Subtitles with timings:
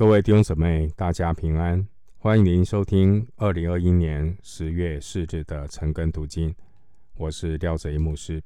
[0.00, 1.86] 各位弟兄姊妹，大家平安！
[2.16, 6.54] 欢迎您收听二零二一年十月四日的晨更读经。
[7.18, 8.42] 我是廖哲一牧师。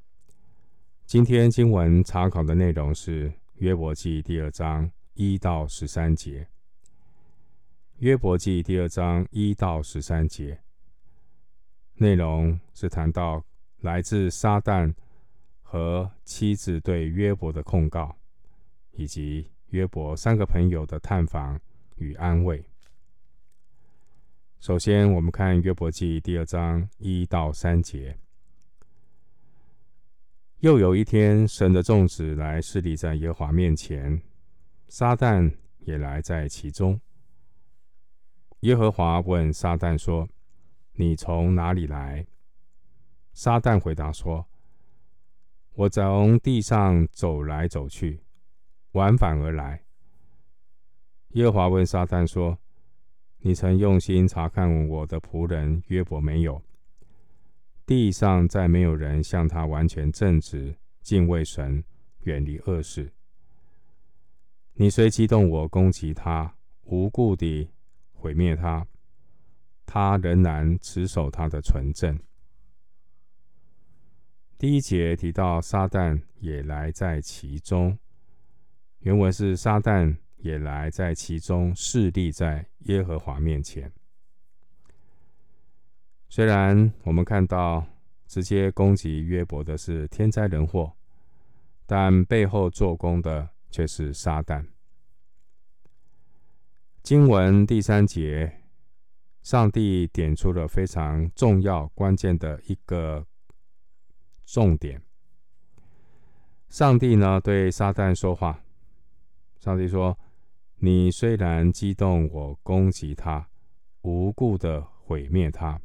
[1.06, 6.44] 今天经文查考的内容是约伯记第二章一到十三节。
[7.98, 10.58] 约伯记第二章一到十三节
[11.94, 13.44] 内容是谈到
[13.78, 14.92] 来自撒旦
[15.62, 18.16] 和妻子对约伯的控告，
[18.90, 21.60] 以及约伯三个朋友的探访
[21.96, 22.64] 与安慰。
[24.60, 28.16] 首先，我们看约伯记第二章一到三节。
[30.60, 34.22] 又有一天，神的众子来侍立在耶和华面前，
[34.86, 37.00] 撒旦也来在其中。
[38.60, 40.28] 耶和华问撒旦说
[40.94, 42.24] ：“你从哪里来？”
[43.34, 44.46] 撒旦回答说
[45.74, 48.20] ：“我从地上走来走去。”
[48.94, 49.84] 往返而来。
[51.30, 52.58] 耶和华问撒旦说
[53.38, 56.62] ：“你曾用心察看我的仆人约伯没有？
[57.84, 61.82] 地上再没有人像他完全正直，敬畏神，
[62.20, 63.12] 远离恶事。
[64.74, 67.68] 你虽激动我攻击他，无故地
[68.12, 68.86] 毁灭他，
[69.84, 72.16] 他仍然持守他的纯正。”
[74.56, 77.98] 第一节提到撒旦也来在其中。
[79.04, 83.92] 原文是撒旦也来在其中，侍立在耶和华面前。
[86.30, 87.86] 虽然我们看到
[88.26, 90.90] 直接攻击约伯的是天灾人祸，
[91.84, 94.66] 但背后做工的却是撒旦。
[97.02, 98.62] 经文第三节，
[99.42, 103.26] 上帝点出了非常重要关键的一个
[104.46, 105.02] 重点。
[106.70, 108.63] 上帝呢，对撒旦说话。
[109.64, 110.18] 上帝说
[110.76, 113.48] ：“你虽然激动我攻击他，
[114.02, 115.80] 无故的毁灭他。”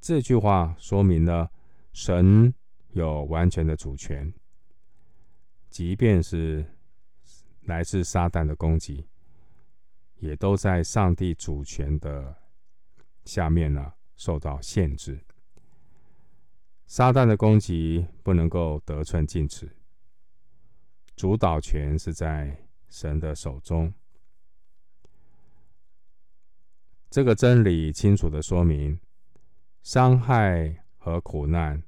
[0.00, 1.50] 这句话说明了
[1.92, 2.54] 神
[2.92, 4.32] 有完全的主权，
[5.70, 6.64] 即便是
[7.62, 9.08] 来自撒旦的攻击，
[10.20, 12.32] 也都在上帝主权的
[13.24, 15.18] 下面呢，受到限制。
[16.86, 19.68] 撒旦的攻击不能够得寸进尺。
[21.22, 23.94] 主导权是在神的手中。
[27.08, 28.98] 这个真理清楚地说明，
[29.84, 31.80] 伤害和苦难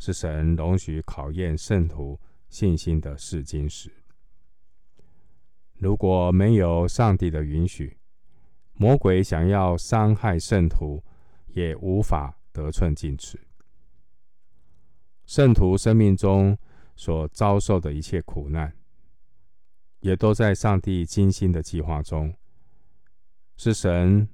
[0.00, 3.92] 是神容许考验圣徒信心的试金石。
[5.74, 7.96] 如果没有上帝的允许，
[8.72, 11.00] 魔鬼想要伤害圣徒，
[11.46, 13.40] 也无法得寸进尺。
[15.26, 16.58] 圣徒生命中，
[16.96, 18.72] 所遭受的一切苦难，
[20.00, 22.34] 也都在上帝精心的计划中，
[23.56, 24.28] 是神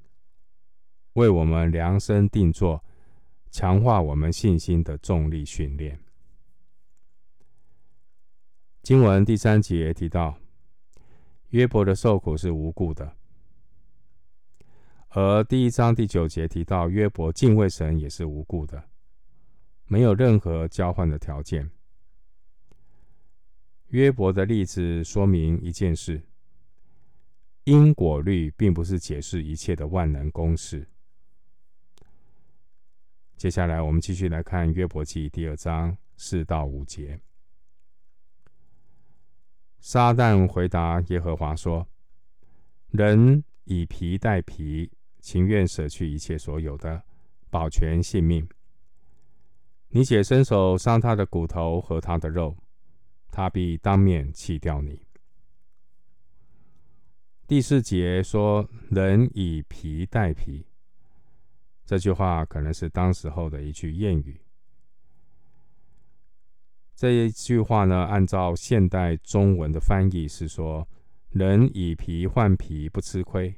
[1.15, 2.85] 为我们量身定做、
[3.51, 5.99] 强化我们信心的重力训练。
[8.83, 10.39] 经文第三节提到，
[11.49, 13.17] 约伯的受苦是无故的，
[15.09, 18.85] 而第一章第九节提到，约伯敬畏神也是无故的，
[19.87, 21.71] 没有任何交换的条件。
[23.91, 26.23] 约伯的例子说明一件事：
[27.65, 30.89] 因果律并不是解释一切的万能公式。
[33.37, 37.21] 接下来，我们继续来看约伯记第二章四到五节。
[39.81, 41.89] 撒旦回答耶和华说
[42.93, 47.03] ：“人以皮代皮，情愿舍去一切所有的，
[47.51, 48.49] 保全性命。
[49.89, 52.57] 你且伸手伤他的骨头和他的肉。”
[53.31, 55.07] 他必当面弃掉你。
[57.47, 60.67] 第四节说：“人以皮代皮。”
[61.85, 64.41] 这句话可能是当时候的一句谚语。
[66.95, 70.87] 这一句话呢，按照现代中文的翻译是说
[71.31, 73.53] ：“人以皮换皮，不吃亏。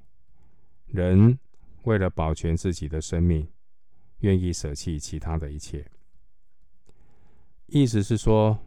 [0.86, 1.38] 人
[1.82, 3.46] 为了保全自己的生命，
[4.20, 5.86] 愿意舍弃其他的一切。”
[7.68, 8.58] 意思是说。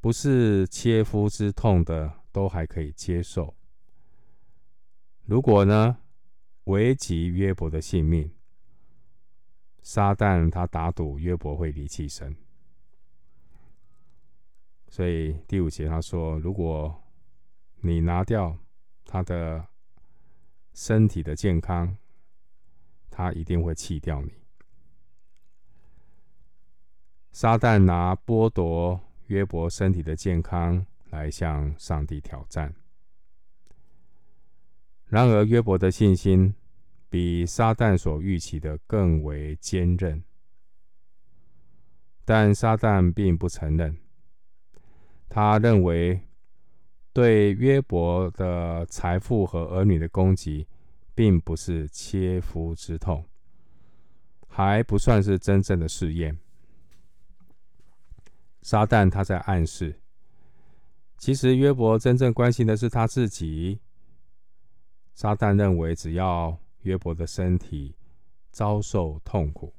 [0.00, 3.54] 不是切肤之痛的都还可以接受。
[5.24, 5.98] 如果呢，
[6.64, 8.32] 危及约伯的性命，
[9.82, 12.36] 撒旦他打赌约伯会离弃神。
[14.88, 17.02] 所以第五节他说：“如果
[17.80, 18.56] 你拿掉
[19.04, 19.66] 他的
[20.72, 21.96] 身体的健康，
[23.10, 24.32] 他一定会弃掉你。”
[27.32, 32.74] 撒旦拿剥夺约伯身体的健康来向上帝挑战。
[35.06, 36.54] 然而约伯的信心
[37.08, 40.22] 比撒旦所预期的更为坚韧。
[42.24, 43.96] 但撒旦并不承认。
[45.30, 46.20] 他认为
[47.14, 50.66] 对约伯的财富和儿女的供给
[51.14, 53.24] 并不是切肤之痛
[54.46, 56.38] 还不算是真正的试验。
[58.62, 60.00] 撒旦他在暗示。
[61.16, 63.80] 其实约伯真正关心的是他自己。
[65.14, 67.96] 撒旦认为只要约伯的身体
[68.52, 69.74] 遭受痛苦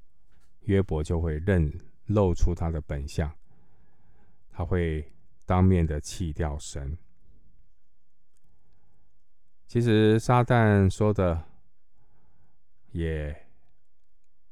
[0.64, 1.72] 约伯就会认
[2.08, 3.34] 露出他的本相。
[4.50, 5.10] 他会
[5.46, 6.98] 当面的弃掉神。
[9.66, 11.42] 其实撒旦说的
[12.92, 13.48] 也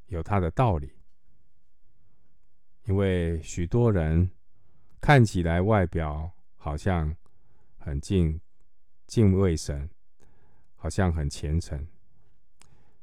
[0.05, 0.96] 有他的道理。
[2.87, 4.29] 因为许多人
[5.01, 7.13] 看起来外表好像
[7.77, 8.39] 很敬
[9.05, 9.89] 敬畏神
[10.77, 11.85] 好像很虔诚。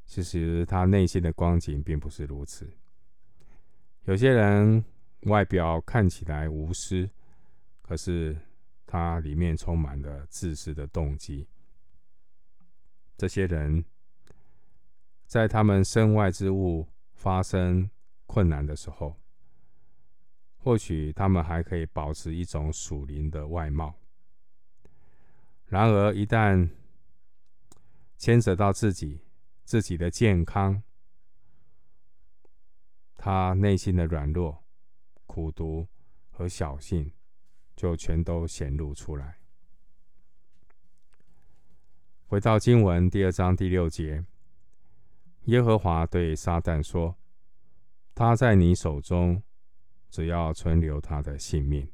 [0.06, 2.70] 其实他内心的光景并不是如此。
[4.04, 4.82] 有些人
[5.22, 7.08] 外表看起来无私
[7.82, 8.36] 可是
[8.86, 11.46] 他里面充满了自私的动机。
[13.18, 13.84] 这些人
[15.26, 17.90] 在他们身外之物发生
[18.26, 19.14] 困难的时候
[20.64, 23.94] 或许他们还可以保持一种属灵的外貌。
[25.66, 26.70] 然而一旦
[28.16, 29.20] 牵扯到自己
[29.64, 30.82] 自己的健康
[33.14, 34.64] 他内心的软弱
[35.26, 35.86] 苦读
[36.30, 37.12] 和小性
[37.76, 39.38] 就全都显露出来。
[42.26, 44.24] 回到经文第二章第六节
[45.44, 47.14] 耶和华对撒旦说
[48.14, 49.42] 他在你手中
[50.14, 51.90] 只要存留他的性命。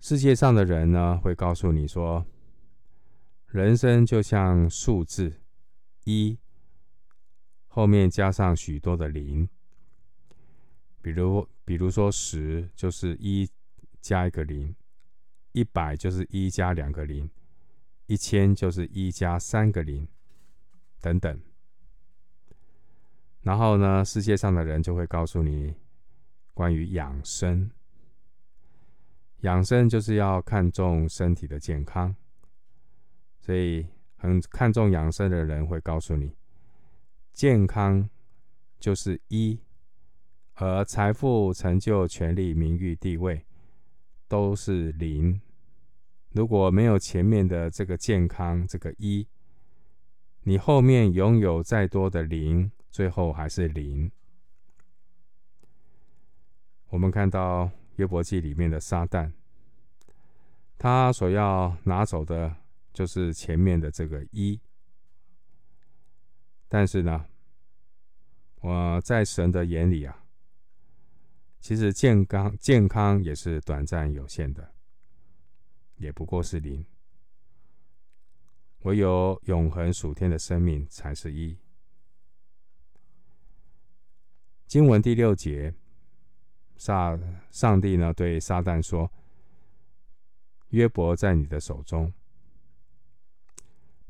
[0.00, 2.26] 世界上的人呢会告诉你说
[3.46, 5.40] 人生就像数字
[6.02, 6.36] 一
[7.68, 9.48] 后面加上许多的零。
[11.00, 13.48] 比如比如说十就是一
[14.00, 14.74] 加一个零
[15.52, 17.30] 一百就是一加两个零
[18.06, 20.08] 一千就是一加三个零
[21.00, 21.51] 等等。
[23.42, 25.74] 然后呢世界上的人就会告诉你
[26.54, 27.70] 关于养生。
[29.40, 32.14] 养生就是要看重身体的健康。
[33.42, 33.84] 所以
[34.16, 36.32] 很看重养生的人会告诉你
[37.32, 38.08] 健康
[38.78, 39.58] 就是一
[40.54, 43.44] 而财富成就权力名誉地位
[44.28, 45.40] 都是零。
[46.30, 49.26] 如果没有前面的这个健康这个一
[50.44, 54.12] 你后面拥有再多的零最后还是零。
[56.90, 59.32] 我们看到约伯记里面的撒旦，
[60.76, 62.54] 他所要拿走的
[62.92, 64.60] 就是前面的这个一，
[66.68, 67.26] 但是呢，
[68.60, 70.24] 我在神的眼里啊，
[71.60, 74.74] 其实健康健康也是短暂有限的，
[75.96, 76.84] 也不过是零。
[78.80, 81.56] 唯有永恒属天的生命才是一。
[84.72, 85.74] 经文第六节，
[86.78, 87.18] 撒
[87.50, 89.12] 上帝呢对撒旦说。
[90.70, 92.10] 约伯在你的手中。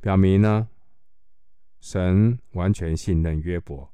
[0.00, 0.68] 表明呢，
[1.80, 3.92] 神完全信任约伯。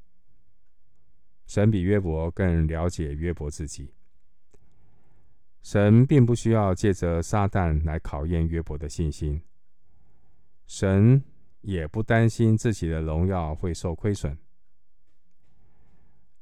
[1.47, 3.95] 神比约伯更了解约伯自己。
[5.63, 9.41] 神并不需要借着撒旦来考验约伯的信心。
[10.67, 11.25] 神
[11.63, 14.37] 也不担心自己的荣耀会受亏损。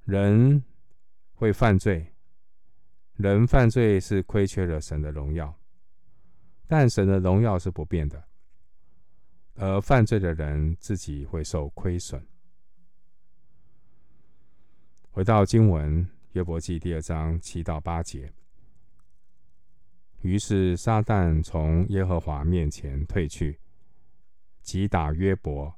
[0.06, 0.62] 人
[1.34, 2.14] 会犯罪，
[3.14, 5.52] 人犯罪是亏缺了神的荣耀，
[6.68, 8.22] 但神的荣耀是不变的。
[9.56, 12.24] 而犯罪的人自己会受亏损。
[15.10, 18.32] 回到经文，约伯记第二章七到八节。
[20.20, 23.58] 于是撒旦从耶和华面前退去，
[24.62, 25.74] 击打约伯，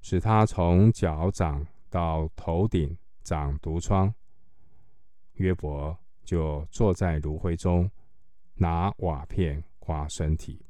[0.00, 2.98] 使他从脚掌到头顶。
[3.28, 4.14] 长毒疮。
[5.34, 7.90] 约伯就坐在炉灰中，
[8.54, 10.64] 拿瓦片刮身体。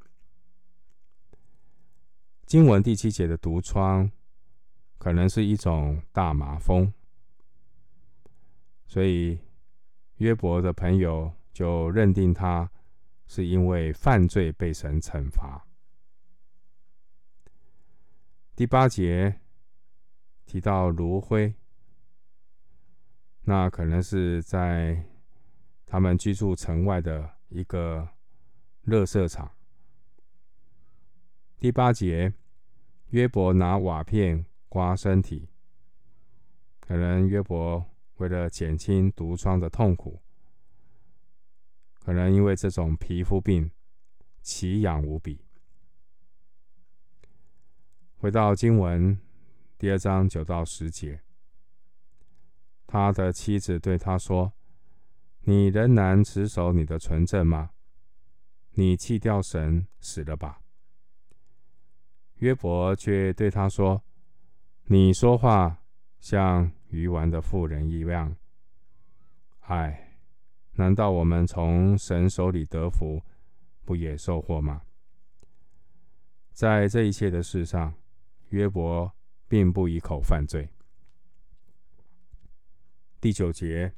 [2.45, 4.11] 经文第七节的毒疮，
[4.99, 6.93] 可能是一种大麻风，
[8.89, 9.39] 所以
[10.17, 12.69] 约伯的朋友就认定他
[13.29, 15.65] 是因为犯罪被神惩罚。
[18.57, 19.41] 第八节
[20.45, 21.55] 提到炉灰，
[23.49, 25.03] 那可能是在
[25.87, 28.07] 他们居住城外的一个
[28.83, 29.51] 热色场。
[31.59, 32.35] 第八节，
[33.09, 35.49] 约伯拿瓦片刮身体，
[36.79, 37.83] 可能约伯
[38.19, 40.21] 为了减轻毒疮的痛苦，
[42.01, 43.71] 可能因为这种皮肤病
[44.43, 45.41] 奇痒无比。
[48.19, 49.19] 回到经文
[49.79, 51.23] 第二章九到十节。
[52.91, 54.51] 他的妻子对他说
[55.45, 57.71] ：“你仍然持守你的纯正吗？
[58.71, 60.59] 你弃掉神，死了吧。”
[62.41, 64.03] 约伯却对他说
[64.89, 65.85] ：“你说话
[66.19, 68.35] 像愚顽的妇人一样。
[69.61, 70.17] 唉，
[70.73, 73.21] 难道我们从神手里得福，
[73.85, 74.81] 不也受祸吗？”
[76.55, 77.93] 在这一切的事上，
[78.49, 79.13] 约伯
[79.47, 80.71] 并不一口犯罪。
[83.21, 83.93] 第九节，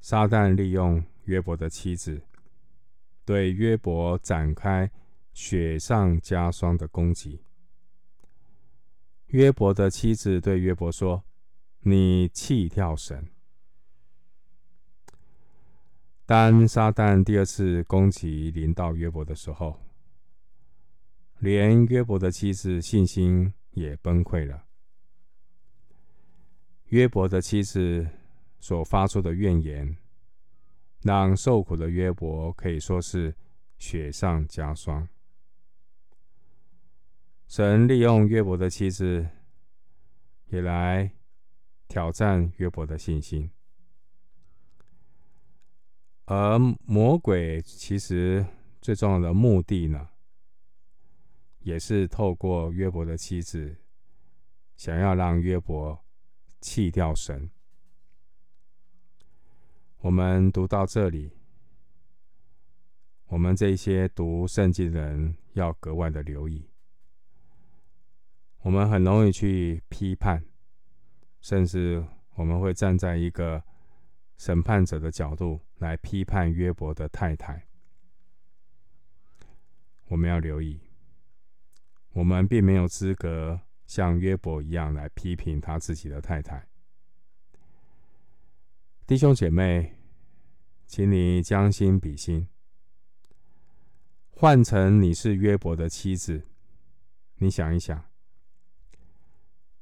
[0.00, 2.22] 撒旦利用约伯的妻子，
[3.24, 4.90] 对约伯展开。
[5.36, 7.42] 雪上加霜的攻击。
[9.26, 11.24] 约伯的妻子对约伯说
[11.82, 13.32] ：“你弃掉神。”
[16.24, 19.80] 当撒旦第二次攻击临到约伯的时候，
[21.40, 24.66] 连约伯的妻子信心也崩溃了。
[26.88, 28.06] 约伯的妻子
[28.60, 29.96] 所发出的怨言，
[31.02, 33.34] 让受苦的约伯可以说是
[33.78, 35.08] 雪上加霜。
[37.46, 39.28] 神利用约伯的妻子，
[40.46, 41.10] 也来
[41.88, 43.50] 挑战约伯的信心。
[46.26, 48.44] 而魔鬼其实
[48.80, 50.08] 最重要的目的呢，
[51.60, 53.76] 也是透过约伯的妻子，
[54.76, 56.03] 想要让约伯
[56.64, 57.50] 弃掉神。
[59.98, 61.30] 我们读到这里，
[63.26, 66.70] 我们这些读圣经的人要格外的留意。
[68.62, 70.42] 我们很容易去批判，
[71.42, 72.02] 甚至
[72.36, 73.62] 我们会站在一个
[74.38, 77.66] 审判者的角度来批判约伯的太太。
[80.06, 80.80] 我们要留意，
[82.12, 86.66] 我们并没有资格像约伯一样来批评他自己的太太。
[89.06, 89.96] 弟兄姐妹，
[90.86, 92.48] 请你将心比心，
[94.30, 96.42] 换成你是约伯的妻子，
[97.36, 98.04] 你想一想。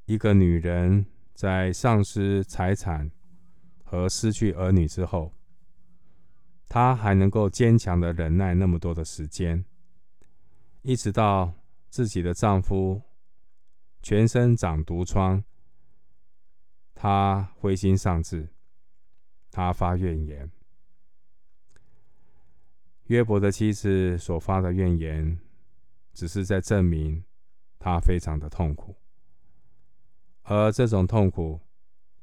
[0.07, 3.11] 一个女人在丧失财产
[3.85, 5.33] 和失去儿女之后，
[6.69, 9.65] 她还能够坚强的忍耐那么多的时间，
[10.83, 11.55] 一直到
[11.89, 13.01] 自己的丈夫
[14.03, 15.43] 全身长毒疮，
[16.95, 18.49] 他灰心丧志，
[19.51, 20.51] 他发怨言。
[23.05, 25.39] 约伯的妻子所发的怨言，
[26.13, 27.23] 只是在证明
[27.79, 28.97] 他非常的痛苦。
[30.43, 31.61] 而这种痛苦，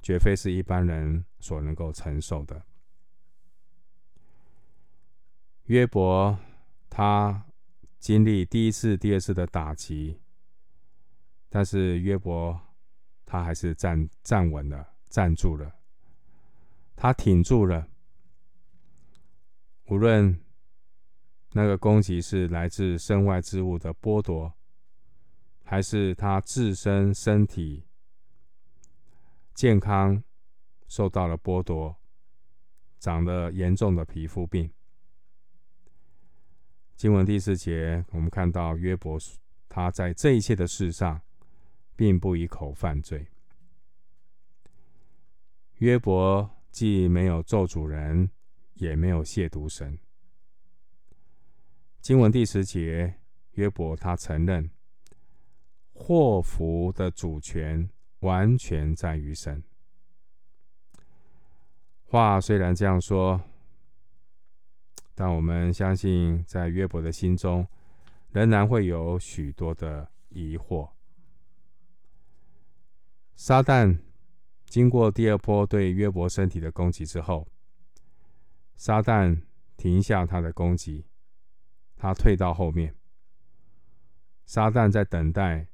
[0.02, 2.66] 绝非是一般人所能够承受的。
[5.66, 6.38] 约伯
[6.90, 7.46] 他
[8.00, 10.20] 经历第一次、第二次的打击，
[11.50, 12.60] 但是约伯
[13.26, 15.76] 他还是站站稳了、站住了，
[16.96, 17.88] 他挺住了。
[19.86, 20.40] 无论
[21.54, 24.54] 那个攻击是来自身外之物的剥夺，
[25.64, 27.86] 还是他自身身体。
[29.56, 30.24] 健康
[30.88, 31.96] 受到了剥夺，
[33.00, 34.72] 长了严重的皮肤病。
[36.96, 39.18] 经文第四节，我们看到约伯，
[39.68, 41.22] 他在这一切的事上，
[42.00, 43.28] 并不一口犯罪。
[45.80, 48.32] 约伯既没有咒主人，
[48.76, 50.00] 也没有亵渎神。
[52.00, 53.16] 经文第十节，
[53.56, 54.72] 约伯他承认
[55.92, 57.90] 祸福的主权。
[58.20, 59.64] 完全在于神。
[62.04, 63.42] 话虽然这样说，
[65.16, 67.66] 但我们相信，在约伯的心中，
[68.32, 70.90] 仍然会有许多的疑惑。
[73.42, 73.98] 撒旦
[74.66, 77.48] 经过第二波对约伯身体的攻击之后，
[78.76, 79.44] 撒旦
[79.78, 81.06] 停下他的攻击，
[81.96, 82.94] 他退到后面。
[84.46, 85.68] 撒旦在等待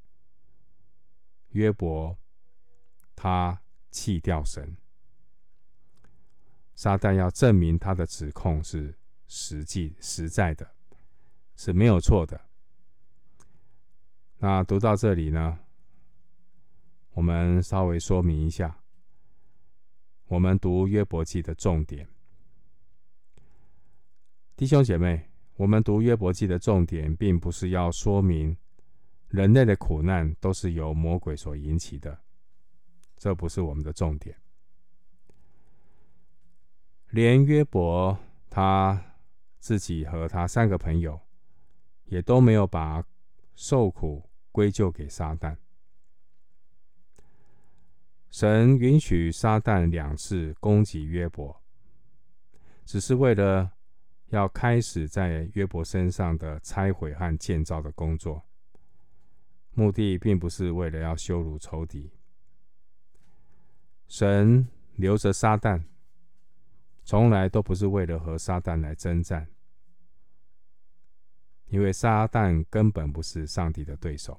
[1.50, 2.16] 约伯。
[3.16, 4.78] 他弃掉神，
[6.76, 8.96] 撒旦要证明他的指控是
[9.26, 10.76] 实际实在的，
[11.56, 12.40] 是没有错的。
[14.38, 15.60] 那读到这里呢，
[17.16, 18.78] 我们稍微说明一下，
[20.28, 22.06] 我们读约伯记的重点。
[24.58, 28.58] 弟兄姐妹，我们读约伯记的重点，并不是要说明
[29.30, 32.20] 人类的苦难都是由魔鬼所引起的，
[33.16, 34.38] 这不是我们的重点。
[37.12, 38.20] 连约伯
[38.50, 39.16] 他
[39.60, 41.18] 自己和他三个朋友，
[42.04, 43.02] 也都没有把
[43.56, 45.56] 受苦归咎给撒旦。
[48.38, 51.64] 神允许撒旦两次攻击约伯，
[52.84, 53.72] 只是为了
[54.26, 58.44] 要开始在约伯身上的拆毁和建造的工作，
[59.72, 62.12] 目的并不是为了要羞辱仇敌。
[64.10, 65.82] 神留着撒旦，
[67.06, 69.48] 从来都不是为了和撒旦来征战，
[71.68, 74.38] 因为撒旦根本不是上帝的对手。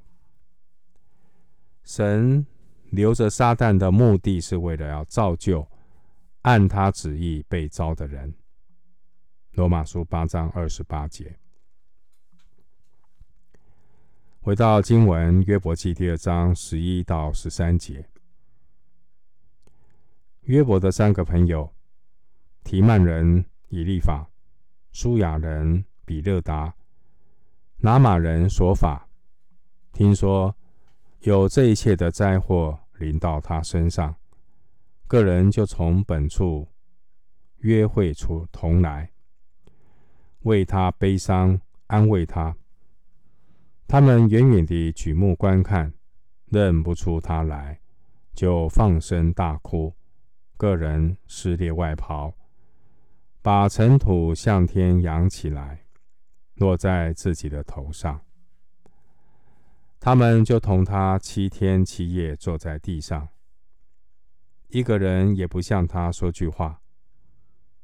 [1.82, 2.46] 神
[2.90, 5.66] 留着撒旦的目的是为了要造就
[6.42, 8.34] 按他旨意被招的人。
[9.52, 11.38] 罗马书八章二十八节。
[14.40, 18.08] 回到经文，约伯记第二章十一到十三节。
[20.42, 21.74] 约伯的三个朋友：
[22.62, 24.30] 提曼人以利法、
[24.92, 26.72] 书亚人比勒达、
[27.78, 29.08] 拿玛人所法，
[29.92, 30.55] 听说
[31.26, 34.14] 有这一切的灾祸临到他身上，
[35.09, 36.68] 个人就从本处
[37.56, 39.11] 约会出同来。
[40.42, 42.56] 为他悲伤，安慰他。
[43.88, 45.92] 他们远远地举目观看，
[46.45, 47.80] 认不出他来，
[48.33, 49.92] 就放声大哭。
[50.56, 52.33] 个人撕裂外袍，
[53.42, 55.87] 把尘土向天扬起来，
[56.54, 58.21] 落在自己的头上。
[60.06, 63.28] 他们就同他七天七夜坐在地上，
[64.68, 66.80] 一个人也不向他说句话，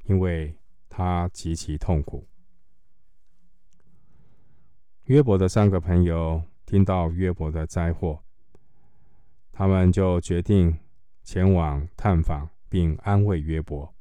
[0.04, 0.56] 因为
[0.88, 2.28] 他极其痛苦。
[5.06, 8.22] 约伯的三个朋友听到约伯的灾祸，
[9.50, 10.78] 他们就决定
[11.24, 13.92] 前往探访并安慰约伯。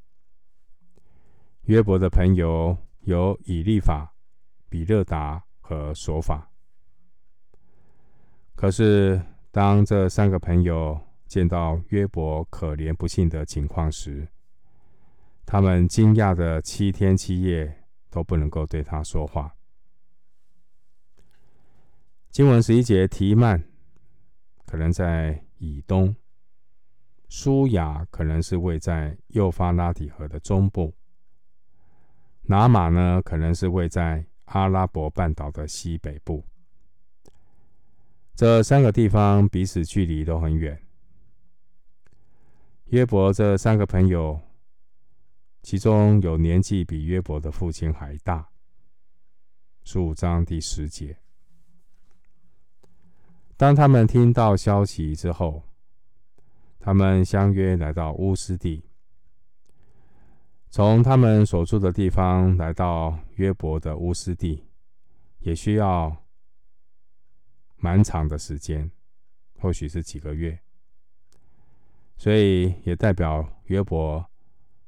[1.64, 4.14] 约伯的朋友有以利法、
[4.70, 6.51] 比勒达和琐法。
[8.62, 9.20] 可是，
[9.50, 10.96] 当这三个朋友
[11.26, 14.28] 见到约伯可怜不幸的情况时，
[15.48, 19.56] 他们惊讶的七天七夜都不能够对他说话。
[22.30, 23.64] 经文十一节，提曼
[24.68, 26.16] 可能在以东，
[27.30, 30.94] 书亚可能是位在幼发拉底河的中部，
[32.44, 36.46] 拿马呢，可能是位在阿拉伯半岛的西北部。
[38.42, 40.82] 这三个地方彼此距离都很远。
[42.86, 44.42] 约伯这三个朋友，
[45.62, 48.50] 其中有年纪比约伯的父亲还大。
[49.84, 51.20] 十五章第十节。
[53.58, 55.62] 当他们听到消息之后，
[56.80, 58.84] 他们相约来到乌斯地。
[60.72, 64.66] 从他们所住的地方来到约伯的乌斯地，
[65.42, 66.18] 也需要
[67.82, 68.90] 蛮长的时间，
[69.60, 70.58] 或许是几个月。
[72.16, 74.24] 所以也代表约伯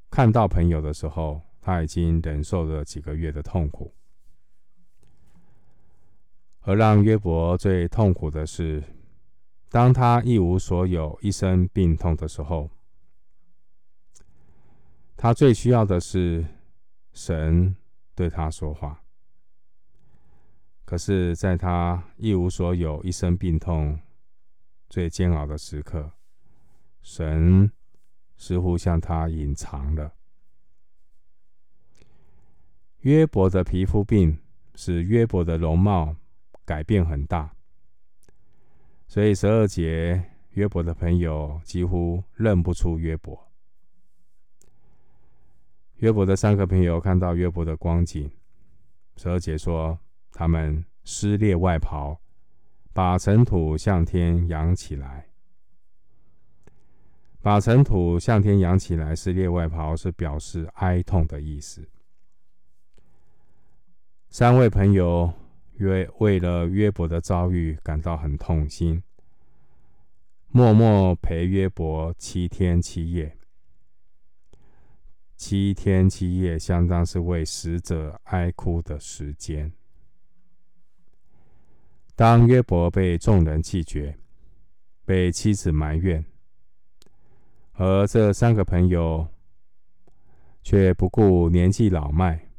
[0.10, 3.94] 看到朋友的时候，他已经忍受了几个月的痛苦。
[6.62, 8.82] 而让约伯最痛苦的是，
[9.70, 12.70] 当他一无所有、一身病痛的时候，
[15.18, 16.46] 他最需要的是
[17.12, 17.76] 神
[18.16, 19.03] 对他说话。
[20.94, 24.00] 可是，在他一无所有、一身病痛、
[24.88, 26.12] 最煎熬的时刻，
[27.02, 27.72] 神
[28.38, 30.14] 似乎向他隐藏了。
[33.00, 34.38] 约伯的皮肤病
[34.76, 36.16] 使约伯的容貌
[36.64, 37.56] 改变很大，
[39.08, 43.52] 所以十二节约伯的朋友几乎认不出约伯。
[45.96, 48.30] 约伯的三个朋友看到约伯的光景，
[49.16, 49.98] 十二节说
[50.34, 52.20] 他们撕裂外袍，
[52.92, 55.30] 把尘土向天扬起来。
[57.42, 61.88] 把尘土向天扬起来，撕裂外袍是表示哀痛的意思。
[64.30, 65.34] 三位朋友。
[65.78, 69.02] 约为了约伯的遭遇感到很痛心，
[70.50, 73.36] 默默陪约伯七天七夜。
[75.36, 79.74] 七天七夜相当是为死者哀哭的时间。
[82.16, 84.18] 当约伯被众人拒绝，
[85.04, 86.24] 被妻子埋怨，
[87.74, 89.28] 而这三个朋友
[90.62, 92.50] 却不顾年纪老迈。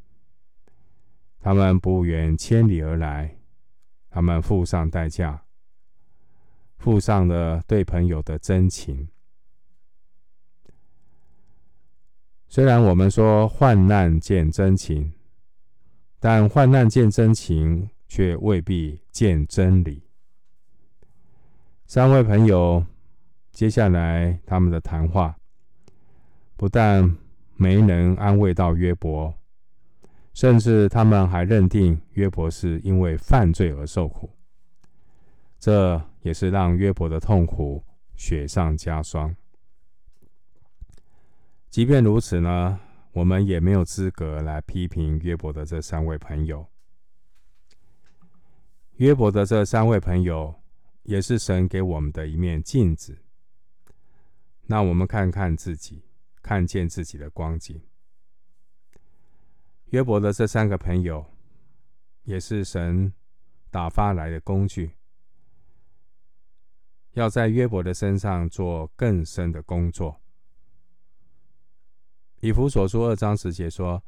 [1.39, 3.37] 他们不远千里而来，
[4.09, 5.45] 他们付上代价，
[6.77, 9.07] 付上了对朋友的真情。
[12.47, 15.13] 虽然我们说患难见真情，
[16.19, 20.01] 但患难见真情，却未必见真理。
[21.85, 22.85] 三位朋友
[23.51, 25.35] 接下来他们的谈话，
[26.55, 27.13] 不但
[27.57, 29.35] 没能安慰到约伯，
[30.33, 34.29] 甚至他们还认定约伯是因为犯罪而受苦，
[35.59, 37.83] 这也是让约伯的痛苦
[38.15, 39.35] 雪上加霜。
[41.69, 42.79] 即便如此呢，
[43.11, 46.65] 我们也没有资格来批评约伯的这三位朋友。
[48.97, 50.61] 约伯的这三位朋友，
[51.03, 53.17] 也是神给我们的一面镜子。
[54.67, 56.05] 那我们看看自己，
[56.41, 57.81] 看见自己的光景。
[59.87, 61.25] 约伯的这三个朋友，
[62.23, 63.11] 也是神
[63.69, 64.93] 打发来的工具，
[67.11, 70.21] 要在约伯的身上做更深的工作。
[72.39, 74.01] 以弗所书二章十节说：“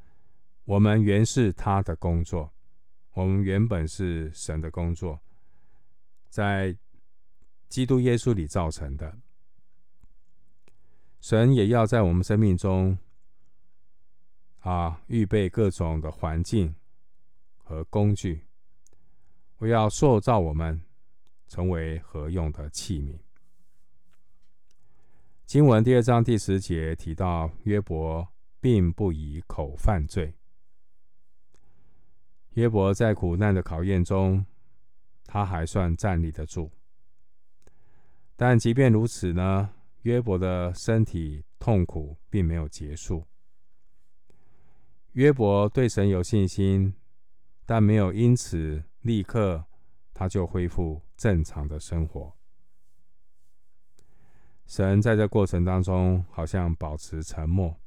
[0.63, 2.53] 我们原是他的工作，
[3.17, 5.19] 我们原本是神的工作，
[6.29, 6.77] 在
[7.67, 9.17] 基督耶稣里造成的。
[11.19, 12.95] 神也要在我们生命中
[14.59, 16.75] 啊，预备各种的环境
[17.57, 18.45] 和工具，
[19.57, 20.79] 我要塑造我们
[21.47, 23.17] 成为合用的器皿。”
[25.47, 28.27] 经文第二章第十节提到，约伯
[28.61, 30.35] 并不以口犯罪。
[32.57, 34.43] 约伯在苦难的考验中，
[35.25, 36.71] 他还算站立得住。
[38.35, 39.69] 但即便如此呢，
[40.01, 43.23] 约伯的身体痛苦并没有结束。
[45.11, 46.95] 约伯对神有信心，
[47.63, 49.63] 但没有因此立刻
[50.11, 52.35] 他就恢复正常的生活。
[54.65, 57.79] 神在这过程当中好像保持沉默，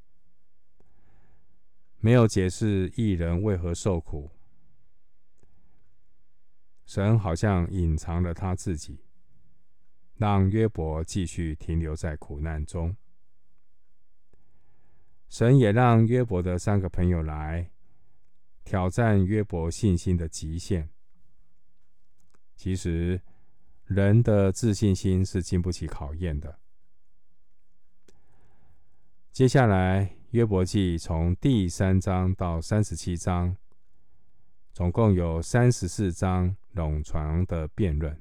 [1.98, 4.30] 没有解释义人为何受苦。
[6.90, 8.98] 神好像隐藏了他自己，
[10.16, 12.96] 让约伯继续停留在苦难中。
[15.28, 17.70] 神也让约伯的三个朋友来
[18.64, 20.90] 挑战约伯信心的极限。
[22.56, 23.22] 其实，
[23.84, 26.58] 人的自信心是经不起考验的。
[29.30, 33.56] 接下来，约伯记从第三章到三十七章，
[34.72, 38.16] 总共有三十四章冗长的辩论，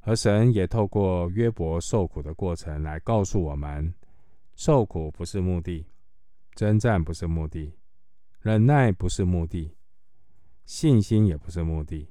[0.00, 3.94] 而神也透过约伯受苦的过程来告诉我们：
[4.54, 5.86] 受苦不是目的，
[6.54, 7.74] 征战不是目的，
[8.40, 9.74] 忍耐不是目的，
[10.64, 12.10] 信心也不是目的。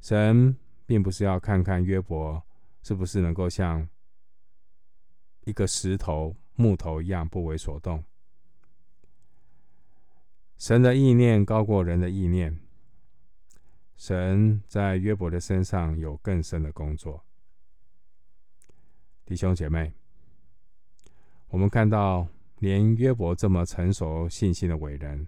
[0.00, 2.42] 神并不是要看看约伯
[2.82, 3.88] 是不是能够像。
[5.46, 8.02] 一个石头、木头一样不为所动。
[10.56, 12.58] 神的意念高过人的意念。
[13.96, 17.24] 神在约伯的身上有更深的工作。
[19.24, 19.94] 弟兄姐妹，
[21.48, 22.26] 我们看到，
[22.58, 25.26] 连约伯这么成熟、信心的伟人，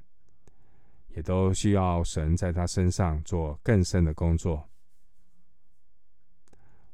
[1.14, 4.68] 也都需要神在他身上做更深的工作。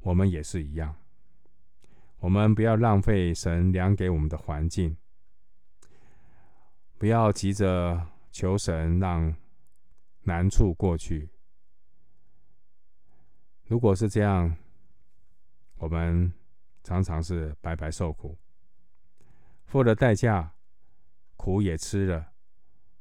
[0.00, 0.94] 我们也是一样。
[2.18, 4.96] 我们不要浪费神量给我们的环境，
[6.98, 9.36] 不要急着求神让
[10.22, 11.28] 难处过去。
[13.66, 14.56] 如果是这样，
[15.76, 16.32] 我们
[16.82, 18.36] 常常是白白受苦，
[19.66, 20.54] 付了代价，
[21.36, 22.32] 苦也吃了，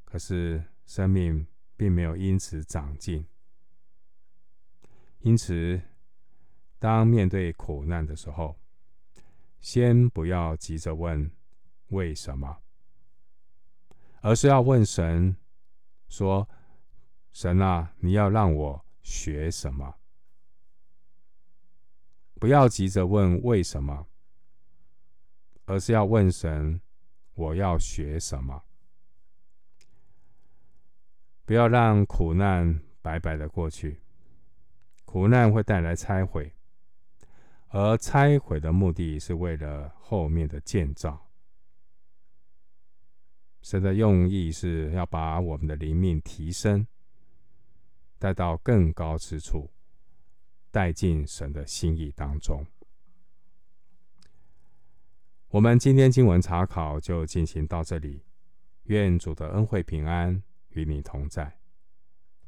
[0.05, 3.25] 可是生命并没有因此长进。
[5.19, 5.81] 因此，
[6.79, 8.59] 当面对苦难的时候，
[9.59, 11.31] 先不要急着问
[11.89, 12.60] 为什么，
[14.21, 15.35] 而是要问神
[16.07, 16.47] 说
[17.33, 19.95] ：“神啊，你要让我学什么？”
[22.39, 24.07] 不要急着问为什么，
[25.65, 26.81] 而是要问神
[27.35, 28.63] ：“我要学什么？”
[31.45, 34.01] 不要让苦难白白的过去，
[35.05, 36.53] 苦难会带来拆毁。
[37.69, 41.30] 而拆毁的目的是为了后面的建造。
[43.61, 46.85] 神的用意是要把我们的灵命提升，
[48.17, 49.69] 带到更高之处，
[50.71, 52.65] 带进神的心意当中。
[55.49, 58.23] 我们今天经文查考就进行到这里。
[58.85, 61.60] 愿主的恩惠平安与你同在。